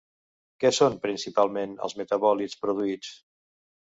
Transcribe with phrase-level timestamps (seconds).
[0.63, 3.13] Què són principalment els metabòlits produïts?